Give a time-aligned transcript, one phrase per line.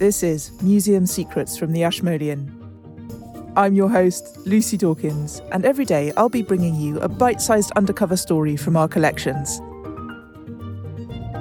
[0.00, 2.50] This is Museum Secrets from the Ashmolean.
[3.54, 7.70] I'm your host, Lucy Dawkins, and every day I'll be bringing you a bite sized
[7.72, 9.60] undercover story from our collections.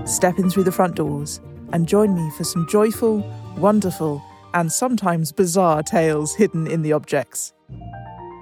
[0.03, 1.39] Step in through the front doors
[1.71, 3.19] and join me for some joyful,
[3.55, 4.21] wonderful,
[4.53, 7.53] and sometimes bizarre tales hidden in the objects.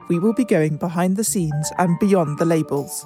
[0.10, 3.06] We will be going behind the scenes and beyond the labels,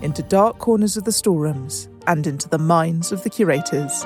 [0.00, 4.04] into dark corners of the storerooms and into the minds of the curators.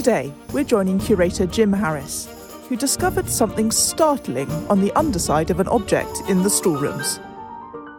[0.00, 2.26] Today, we're joining curator Jim Harris,
[2.70, 7.20] who discovered something startling on the underside of an object in the storerooms.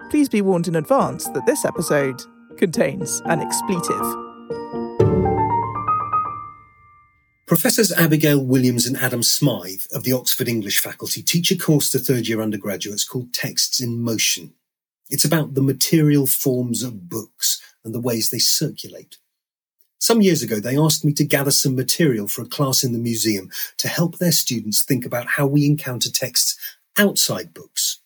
[0.09, 2.19] Please be warned in advance that this episode
[2.57, 4.01] contains an expletive.
[7.45, 11.99] Professors Abigail Williams and Adam Smyth of the Oxford English faculty teach a course to
[11.99, 14.55] third year undergraduates called Texts in Motion.
[15.11, 19.17] It's about the material forms of books and the ways they circulate.
[20.01, 22.97] Some years ago, they asked me to gather some material for a class in the
[22.97, 26.57] museum to help their students think about how we encounter texts
[26.97, 27.99] outside books,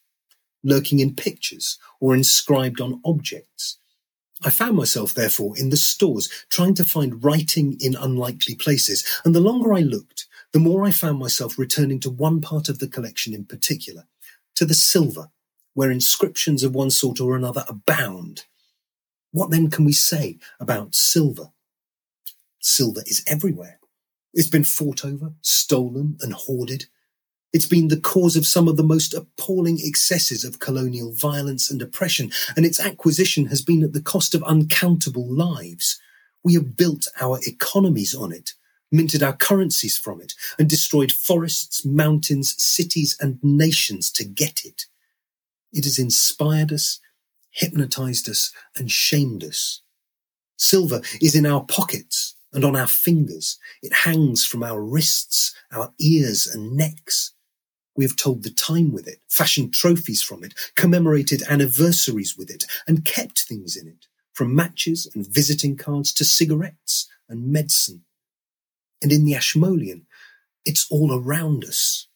[0.61, 3.77] lurking in pictures or inscribed on objects.
[4.43, 9.33] I found myself, therefore, in the stores trying to find writing in unlikely places, and
[9.33, 12.89] the longer I looked, the more I found myself returning to one part of the
[12.89, 14.03] collection in particular,
[14.55, 15.29] to the silver,
[15.75, 18.43] where inscriptions of one sort or another abound.
[19.31, 21.51] What then can we say about silver?
[22.65, 23.79] Silver is everywhere.
[24.33, 26.85] It's been fought over, stolen, and hoarded.
[27.53, 31.81] It's been the cause of some of the most appalling excesses of colonial violence and
[31.81, 35.99] oppression, and its acquisition has been at the cost of uncountable lives.
[36.43, 38.53] We have built our economies on it,
[38.91, 44.85] minted our currencies from it, and destroyed forests, mountains, cities, and nations to get it.
[45.71, 46.99] It has inspired us,
[47.51, 49.81] hypnotized us, and shamed us.
[50.57, 53.59] Silver is in our pockets, and on our fingers.
[53.83, 57.33] It hangs from our wrists, our ears and necks.
[57.95, 62.63] We have told the time with it, fashioned trophies from it, commemorated anniversaries with it,
[62.87, 68.03] and kept things in it, from matches and visiting cards to cigarettes and medicine.
[69.01, 70.07] And in the Ashmolean,
[70.65, 72.07] it's all around us.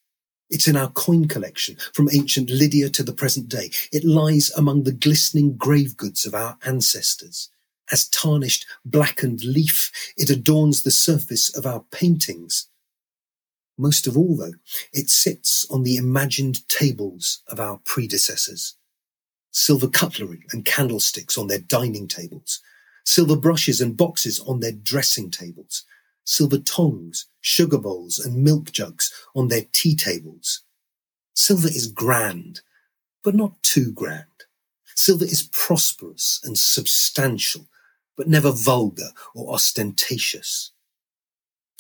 [0.50, 3.72] It's in our coin collection from ancient Lydia to the present day.
[3.92, 7.50] It lies among the glistening grave goods of our ancestors.
[7.92, 12.68] As tarnished, blackened leaf, it adorns the surface of our paintings.
[13.78, 14.54] Most of all, though,
[14.94, 18.76] it sits on the imagined tables of our predecessors.
[19.52, 22.62] Silver cutlery and candlesticks on their dining tables,
[23.06, 25.86] silver brushes and boxes on their dressing tables,
[26.24, 30.62] silver tongs, sugar bowls, and milk jugs on their tea tables.
[31.34, 32.62] Silver is grand,
[33.24, 34.26] but not too grand.
[34.94, 37.68] Silver is prosperous and substantial,
[38.20, 40.72] but never vulgar or ostentatious.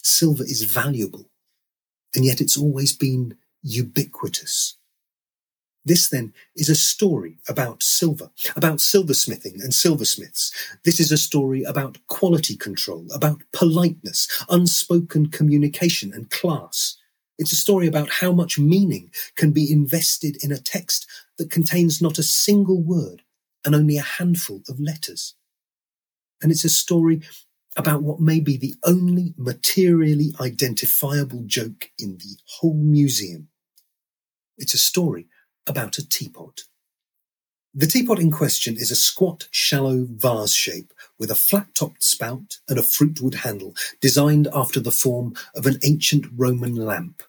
[0.01, 1.29] Silver is valuable,
[2.15, 4.77] and yet it's always been ubiquitous.
[5.83, 10.53] This then is a story about silver, about silversmithing and silversmiths.
[10.85, 16.95] This is a story about quality control, about politeness, unspoken communication and class.
[17.37, 21.05] It's a story about how much meaning can be invested in a text
[21.37, 23.23] that contains not a single word
[23.65, 25.35] and only a handful of letters.
[26.41, 27.21] And it's a story
[27.75, 33.49] about what may be the only materially identifiable joke in the whole museum.
[34.57, 35.27] It's a story
[35.67, 36.61] about a teapot.
[37.73, 42.57] The teapot in question is a squat, shallow vase shape with a flat topped spout
[42.67, 47.21] and a fruitwood handle designed after the form of an ancient Roman lamp.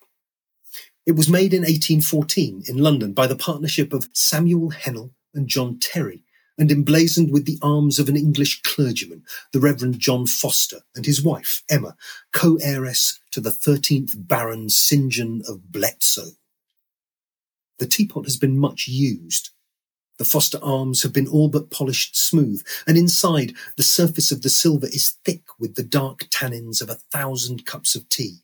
[1.04, 5.78] It was made in 1814 in London by the partnership of Samuel Hennell and John
[5.78, 6.25] Terry
[6.59, 11.22] and emblazoned with the arms of an English clergyman, the Reverend John Foster, and his
[11.22, 11.97] wife, Emma,
[12.33, 15.11] co-heiress to the 13th Baron St.
[15.11, 16.37] John of Bletsoe.
[17.79, 19.50] The teapot has been much used.
[20.19, 24.50] The Foster arms have been all but polished smooth, and inside the surface of the
[24.50, 28.41] silver is thick with the dark tannins of a thousand cups of tea.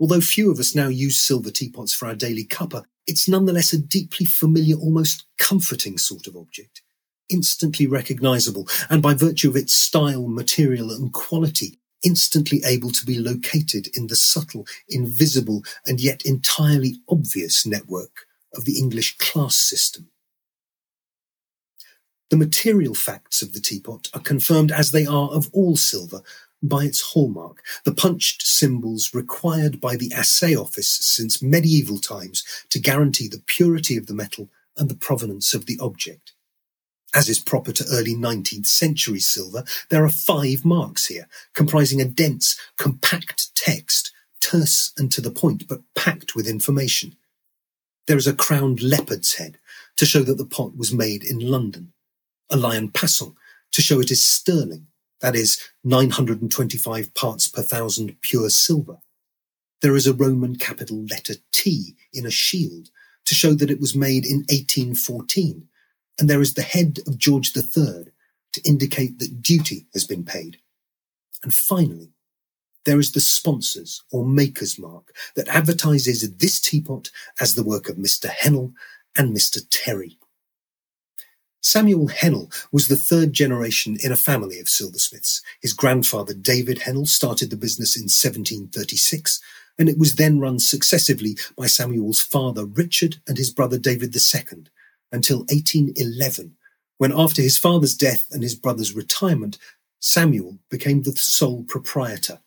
[0.00, 3.78] Although few of us now use silver teapots for our daily cuppa, it's nonetheless a
[3.78, 6.82] deeply familiar, almost comforting sort of object
[7.28, 13.18] instantly recognizable and by virtue of its style, material and quality, instantly able to be
[13.18, 20.10] located in the subtle, invisible and yet entirely obvious network of the English class system.
[22.30, 26.22] The material facts of the teapot are confirmed as they are of all silver
[26.62, 32.80] by its hallmark, the punched symbols required by the assay office since medieval times to
[32.80, 36.32] guarantee the purity of the metal and the provenance of the object.
[37.16, 42.04] As is proper to early 19th century silver, there are five marks here, comprising a
[42.04, 47.16] dense, compact text, terse and to the point, but packed with information.
[48.06, 49.56] There is a crowned leopard's head
[49.96, 51.94] to show that the pot was made in London,
[52.50, 53.34] a lion passant
[53.72, 54.86] to show it is sterling,
[55.22, 58.98] that is 925 parts per thousand pure silver.
[59.80, 62.90] There is a Roman capital letter T in a shield
[63.24, 65.66] to show that it was made in 1814,
[66.18, 68.06] and there is the head of George III
[68.52, 70.58] to indicate that duty has been paid.
[71.42, 72.12] And finally,
[72.86, 77.10] there is the sponsors or maker's mark that advertises this teapot
[77.40, 78.28] as the work of Mr.
[78.28, 78.72] Hennell
[79.16, 79.60] and Mr.
[79.70, 80.18] Terry.
[81.60, 85.42] Samuel Hennell was the third generation in a family of silversmiths.
[85.60, 89.40] His grandfather David Hennell started the business in 1736,
[89.76, 94.66] and it was then run successively by Samuel's father Richard and his brother David II
[95.12, 96.56] until 1811,
[96.98, 99.58] when after his father's death and his brother's retirement,
[100.00, 102.40] Samuel became the sole proprietor.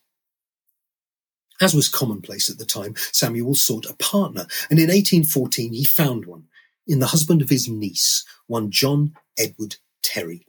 [1.60, 6.24] As was commonplace at the time, Samuel sought a partner, and in 1814 he found
[6.24, 6.44] one
[6.86, 10.46] in the husband of his niece, one John Edward Terry.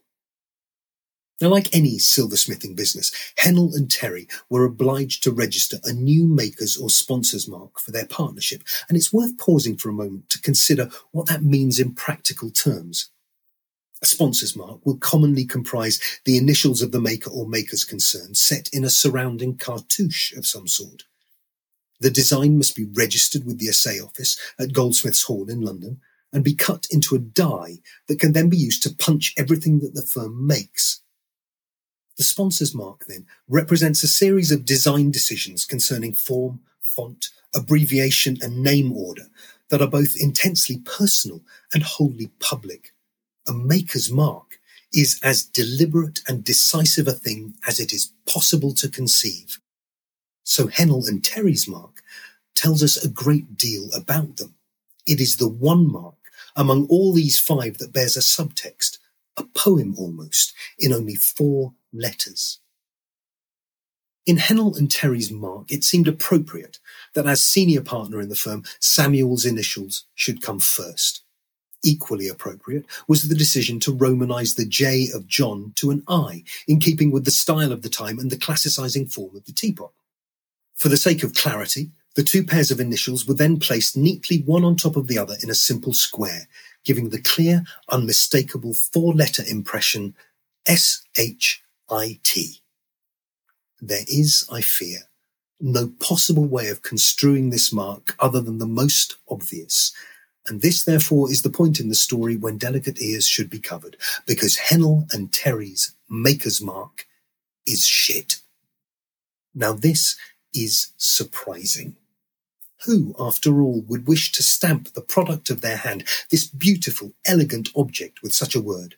[1.42, 6.78] Now, like any silversmithing business, Hennell and Terry were obliged to register a new maker's
[6.78, 10.90] or sponsor's mark for their partnership, and it's worth pausing for a moment to consider
[11.12, 13.10] what that means in practical terms.
[14.04, 18.70] A sponsor's mark will commonly comprise the initials of the maker or makers concerned set
[18.72, 21.06] in a surrounding cartouche of some sort.
[22.00, 26.02] The design must be registered with the assay office at Goldsmiths Hall in London
[26.34, 29.94] and be cut into a die that can then be used to punch everything that
[29.94, 31.02] the firm makes.
[32.18, 38.64] The sponsor's mark then represents a series of design decisions concerning form, font, abbreviation, and
[38.64, 39.28] name order
[39.70, 41.42] that are both intensely personal
[41.74, 42.94] and wholly public.
[43.48, 44.60] A maker's mark
[44.94, 49.60] is as deliberate and decisive a thing as it is possible to conceive.
[50.44, 52.04] So Hennell and Terry's mark
[52.56, 54.56] tells us a great deal about them.
[55.08, 56.16] It is the one mark
[56.56, 58.98] among all these five that bears a subtext,
[59.38, 62.60] a poem almost, in only four letters.
[64.26, 66.80] In Hennell and Terry's mark, it seemed appropriate
[67.16, 71.24] that as senior partner in the firm, Samuel's initials should come first.
[71.84, 76.80] Equally appropriate was the decision to Romanize the J of John to an I, in
[76.80, 79.92] keeping with the style of the time and the classicizing form of the teapot.
[80.76, 84.64] For the sake of clarity, the two pairs of initials were then placed neatly one
[84.64, 86.48] on top of the other in a simple square,
[86.86, 90.14] giving the clear, unmistakable four letter impression
[90.68, 92.60] S-H IT.
[93.80, 95.00] There is, I fear,
[95.60, 99.92] no possible way of construing this mark other than the most obvious.
[100.48, 103.98] And this, therefore, is the point in the story when delicate ears should be covered,
[104.26, 107.08] because Hennell and Terry's maker's mark
[107.68, 108.38] is shit.
[109.54, 110.16] Now, this
[110.54, 111.96] is surprising.
[112.86, 117.70] Who, after all, would wish to stamp the product of their hand, this beautiful, elegant
[117.76, 118.96] object with such a word?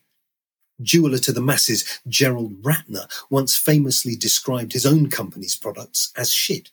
[0.82, 6.70] Jeweller to the masses, Gerald Ratner once famously described his own company's products as shit,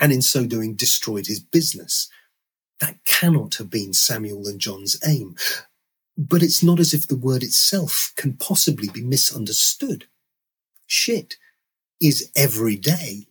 [0.00, 2.08] and in so doing destroyed his business.
[2.80, 5.36] That cannot have been Samuel and John's aim.
[6.16, 10.06] But it's not as if the word itself can possibly be misunderstood.
[10.86, 11.36] Shit
[12.00, 13.26] is every day.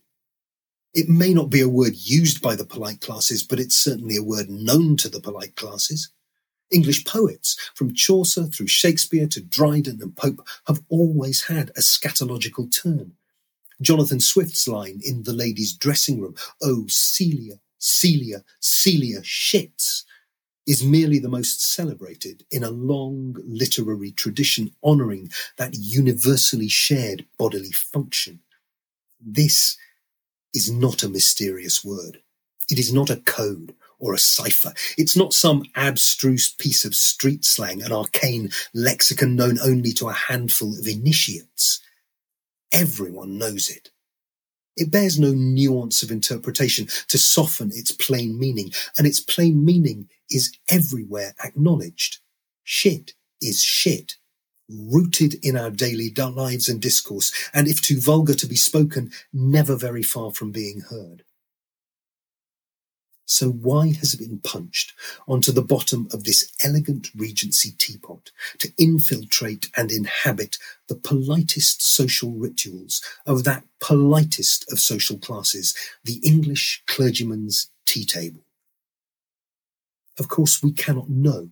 [0.92, 4.22] It may not be a word used by the polite classes, but it's certainly a
[4.22, 6.10] word known to the polite classes.
[6.74, 12.70] English poets, from Chaucer through Shakespeare to Dryden and Pope, have always had a scatological
[12.82, 13.14] turn.
[13.82, 20.04] Jonathan Swift's line in The Lady's Dressing Room, Oh, Celia, Celia, Celia shits,
[20.66, 27.72] is merely the most celebrated in a long literary tradition honouring that universally shared bodily
[27.72, 28.40] function.
[29.20, 29.76] This
[30.54, 32.22] is not a mysterious word.
[32.70, 34.74] It is not a code or a cipher.
[34.98, 40.12] It's not some abstruse piece of street slang, an arcane lexicon known only to a
[40.12, 41.80] handful of initiates.
[42.70, 43.90] Everyone knows it.
[44.76, 50.10] It bears no nuance of interpretation to soften its plain meaning, and its plain meaning
[50.30, 52.18] is everywhere acknowledged.
[52.62, 54.16] Shit is shit,
[54.68, 59.76] rooted in our daily lives and discourse, and if too vulgar to be spoken, never
[59.76, 61.23] very far from being heard.
[63.26, 64.92] So why has it been punched
[65.26, 72.32] onto the bottom of this elegant Regency teapot to infiltrate and inhabit the politest social
[72.32, 78.42] rituals of that politest of social classes, the English clergyman's tea table?
[80.18, 81.48] Of course, we cannot know.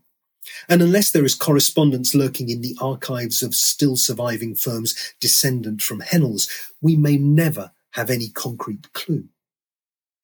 [0.68, 6.00] And unless there is correspondence lurking in the archives of still surviving firms descendant from
[6.00, 6.48] Hennells,
[6.80, 9.28] we may never have any concrete clue.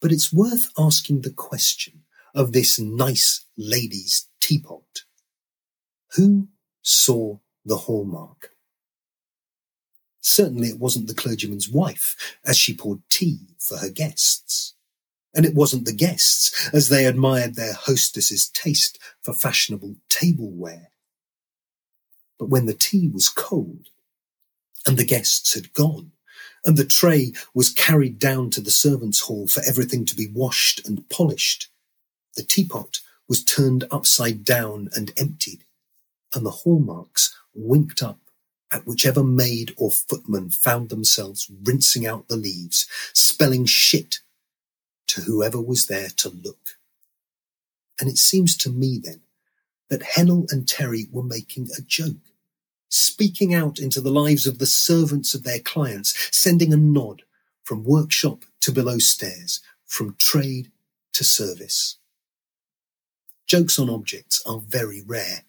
[0.01, 2.03] But it's worth asking the question
[2.33, 5.03] of this nice lady's teapot.
[6.15, 6.47] Who
[6.81, 8.51] saw the hallmark?
[10.21, 14.75] Certainly it wasn't the clergyman's wife as she poured tea for her guests.
[15.33, 20.91] And it wasn't the guests as they admired their hostess's taste for fashionable tableware.
[22.39, 23.89] But when the tea was cold
[24.87, 26.11] and the guests had gone,
[26.65, 30.85] and the tray was carried down to the servants' hall for everything to be washed
[30.87, 31.69] and polished,
[32.35, 35.63] the teapot was turned upside down and emptied,
[36.33, 38.19] and the hallmarks winked up
[38.71, 44.19] at whichever maid or footman found themselves rinsing out the leaves, spelling shit
[45.07, 46.77] to whoever was there to look.
[47.99, 49.21] And it seems to me then
[49.89, 52.28] that Hennell and Terry were making a joke,
[52.89, 57.23] speaking out into the lives of the servants of their clients, sending a nod
[57.63, 60.71] from workshop to below stairs, from trade
[61.13, 61.97] to service.
[63.47, 65.43] Jokes on objects are very rare,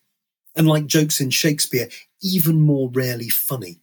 [0.57, 1.89] and like jokes in Shakespeare,
[2.23, 3.81] even more rarely funny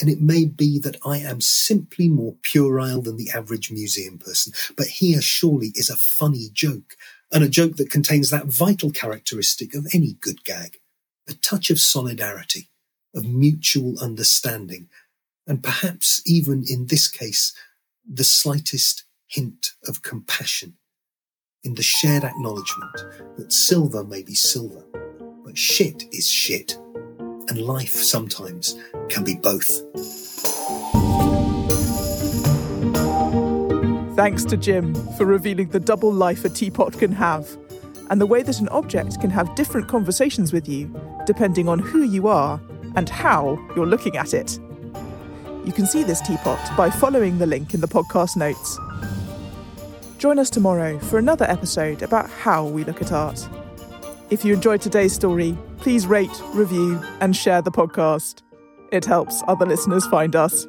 [0.00, 4.52] and it may be that I am simply more puerile than the average museum person,
[4.76, 6.96] but here surely is a funny joke,
[7.32, 10.80] and a joke that contains that vital characteristic of any good gag,
[11.28, 12.68] a touch of solidarity,
[13.14, 14.88] of mutual understanding,
[15.46, 17.52] and perhaps even in this case,
[18.10, 20.74] the slightest hint of compassion
[21.62, 23.04] in the shared acknowledgement
[23.36, 24.84] that silver may be silver,
[25.44, 26.76] but shit is shit
[27.48, 28.76] and life sometimes
[29.08, 29.82] can be both.
[34.16, 37.56] Thanks to Jim for revealing the double life a teapot can have,
[38.10, 40.94] and the way that an object can have different conversations with you
[41.26, 42.60] depending on who you are
[42.96, 44.58] and how you're looking at it.
[45.64, 48.78] You can see this teapot by following the link in the podcast notes.
[50.18, 53.48] Join us tomorrow for another episode about how we look at art.
[54.30, 58.42] If you enjoyed today's story, please rate, review, and share the podcast.
[58.90, 60.66] It helps other listeners find us.